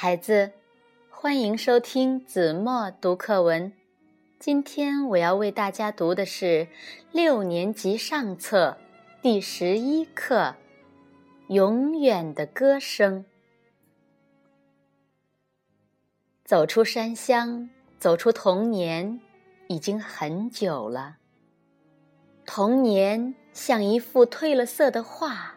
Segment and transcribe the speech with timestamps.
[0.00, 0.52] 孩子，
[1.10, 3.72] 欢迎收听子墨读课文。
[4.38, 6.68] 今天我要为大家读的是
[7.10, 8.78] 六年级上册
[9.20, 10.54] 第十一课
[11.52, 13.24] 《永远的歌声》。
[16.44, 17.68] 走出山乡，
[17.98, 19.20] 走出童年，
[19.66, 21.16] 已经很久了。
[22.46, 25.56] 童年像一幅褪了色的画，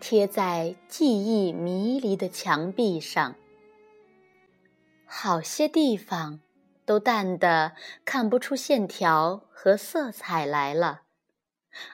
[0.00, 3.34] 贴在记忆迷离的墙壁上。
[5.24, 6.40] 好些地方
[6.84, 7.72] 都淡得
[8.04, 11.04] 看不出线条和色彩来了，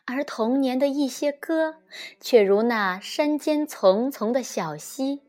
[0.05, 1.77] 而童年的一些歌，
[2.21, 5.23] 却如那山间淙淙的小溪，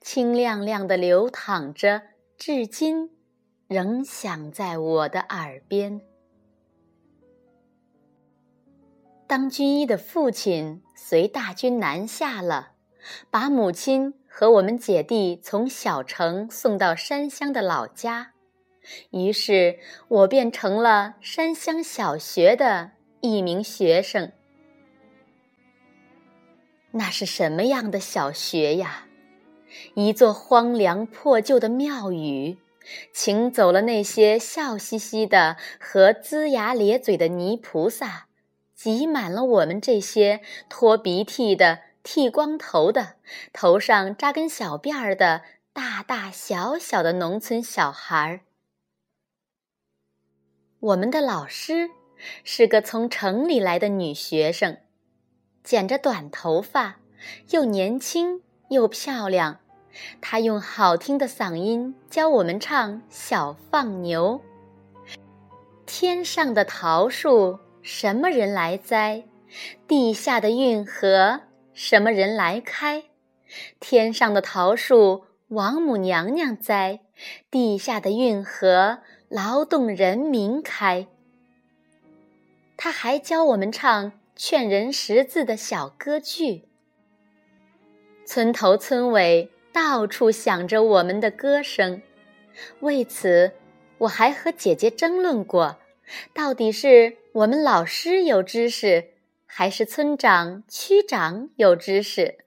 [0.00, 2.02] 清亮亮的流淌着，
[2.36, 3.10] 至今
[3.66, 6.00] 仍响在我的耳边。
[9.26, 12.74] 当军医的父亲随大军南下了，
[13.32, 14.14] 把母亲。
[14.28, 18.34] 和我们姐弟从小城送到山乡的老家，
[19.10, 24.30] 于是我便成了山乡小学的一名学生。
[26.92, 29.06] 那是什么样的小学呀？
[29.94, 32.58] 一座荒凉破旧的庙宇，
[33.12, 38.28] 请走了那些笑嘻嘻的和龇牙咧嘴的泥菩萨，
[38.74, 40.40] 挤满了我们这些
[40.70, 41.80] 拖鼻涕的。
[42.10, 43.16] 剃光头的，
[43.52, 45.42] 头上扎根小辫儿的，
[45.74, 48.40] 大大小小的农村小孩儿。
[50.80, 51.90] 我们的老师
[52.42, 54.78] 是个从城里来的女学生，
[55.62, 56.96] 剪着短头发，
[57.50, 59.60] 又年轻又漂亮。
[60.22, 64.40] 她用好听的嗓音教我们唱《小放牛》。
[65.84, 69.24] 天上的桃树，什么人来栽？
[69.86, 71.42] 地下的运河。
[71.80, 73.04] 什么人来开？
[73.78, 76.98] 天上的桃树，王母娘娘栽；
[77.52, 81.06] 地下的运河，劳动人民开。
[82.76, 86.64] 他还教我们唱劝人识字的小歌剧。
[88.26, 92.02] 村头村尾，到处响着我们的歌声。
[92.80, 93.52] 为此，
[93.98, 95.78] 我还和姐姐争论过，
[96.34, 99.12] 到底是我们老师有知识。
[99.50, 102.44] 还是村长、区长有知识，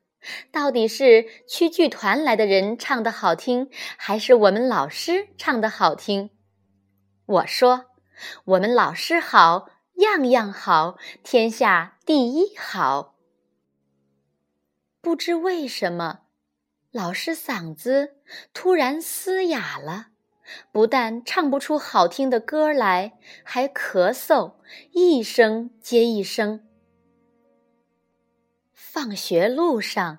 [0.52, 6.30] 到底是区剧团来的人唱的好听，还是我们老师唱的好听？
[7.26, 7.88] 我说，
[8.46, 13.16] 我们老师好，样样好，天下第一好。
[15.02, 16.20] 不知为什么，
[16.92, 18.18] 老师嗓子
[18.54, 20.10] 突然嘶哑了，
[20.72, 24.54] 不但唱不出好听的歌来，还咳嗽，
[24.92, 26.68] 一声接一声。
[28.94, 30.18] 放学路上，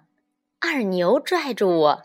[0.59, 2.03] 二牛拽住我，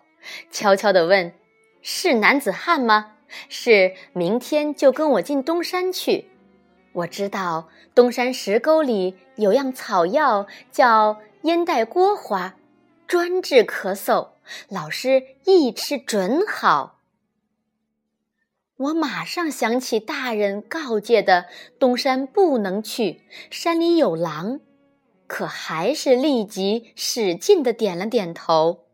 [0.51, 1.33] 悄悄地问
[1.81, 3.13] ：“是男子汉吗？
[3.47, 6.29] 是明天就跟我进东山去。
[6.91, 12.55] 我知道东山石沟里有样草药叫烟袋锅花，
[13.07, 14.31] 专治咳嗽，
[14.67, 16.99] 老师一吃准好。”
[18.75, 21.45] 我马上想起大人告诫的
[21.79, 24.59] 东山不能去，山里有狼。
[25.27, 28.85] 可还是立即使劲的点了点头。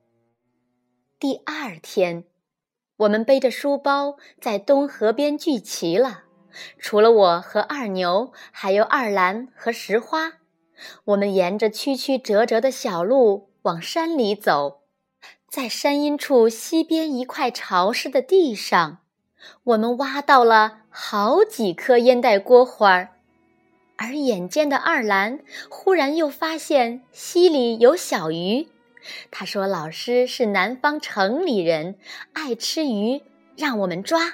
[1.19, 2.25] 第二天，
[2.97, 6.23] 我们背着书包在东河边聚齐了。
[6.77, 10.33] 除了我和二牛，还有二兰和石花。
[11.05, 14.81] 我们沿着曲曲折折的小路往山里走，
[15.47, 18.99] 在山阴处西边一块潮湿的地上，
[19.63, 23.21] 我们挖到了好几颗烟袋锅花儿。
[24.03, 28.67] 而眼尖的二兰忽然又发现溪里有小鱼，
[29.31, 31.95] 他说：“老师是南方城里人，
[32.33, 33.21] 爱吃鱼，
[33.55, 34.33] 让我们抓。”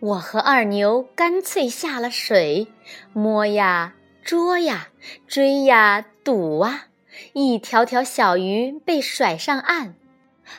[0.00, 2.68] 我和二牛干脆下了水，
[3.12, 4.88] 摸呀捉呀
[5.26, 6.86] 追呀堵啊，
[7.34, 9.96] 一条条小鱼被甩上岸，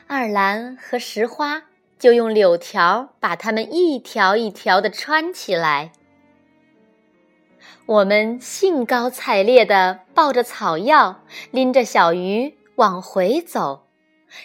[0.06, 1.64] 二兰和石花
[1.98, 5.94] 就用柳条把它们一条一条的穿起来。
[7.88, 11.22] 我们兴高采烈地抱着草药，
[11.52, 13.86] 拎着小鱼往回走，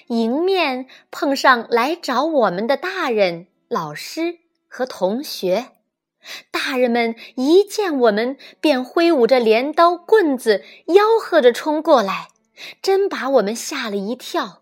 [0.09, 5.69] 迎面碰上来找我们的大人、老师和同学。
[6.51, 12.29] 大人们一见我们，便挥舞着镰刀、棍子，吆喝着冲过来，
[12.83, 14.61] 真把我们吓了一跳。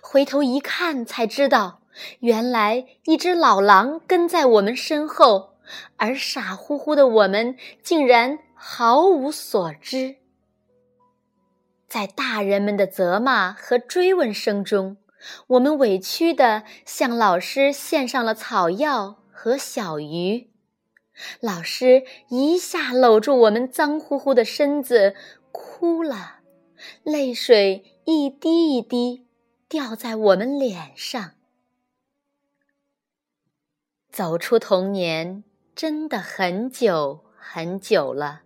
[0.00, 1.80] 回头一看，才知道
[2.20, 5.51] 原来一只老狼跟在我们身后。
[5.96, 10.16] 而傻乎乎的我们竟然毫无所知，
[11.88, 14.96] 在大人们的责骂和追问声中，
[15.46, 20.50] 我们委屈地向老师献上了草药和小鱼。
[21.40, 25.14] 老师一下搂住我们脏乎乎的身子，
[25.52, 26.40] 哭了，
[27.02, 29.26] 泪水一滴一滴
[29.68, 31.32] 掉在我们脸上。
[34.10, 35.44] 走出童年
[35.74, 38.42] 真的很久很久了，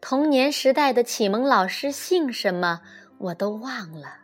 [0.00, 2.80] 童年时代的启蒙老师姓什么
[3.18, 4.20] 我都忘了，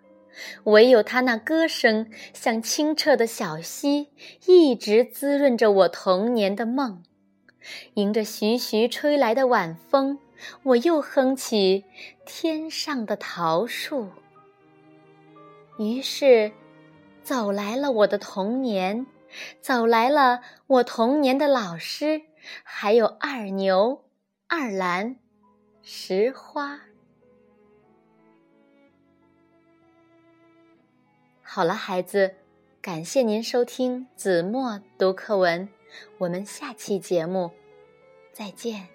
[0.64, 4.08] 唯有他那歌声像清澈的小溪，
[4.46, 7.02] 一直滋润着我童年的梦。
[7.94, 10.19] 迎着徐徐吹来的晚风，
[10.64, 11.85] 我又哼起
[12.26, 14.05] 《天上的桃树》。
[15.78, 16.50] 于是，
[17.23, 19.06] 走来了我的童年，
[19.61, 22.23] 走来了我童年的老师，
[22.62, 24.05] 还有二牛、
[24.46, 25.17] 二兰、
[25.82, 26.81] 石花。
[31.43, 32.37] 好了，孩子，
[32.81, 35.69] 感谢您收听子墨读课文。
[36.19, 37.50] 我们下期节目
[38.32, 38.91] 再见。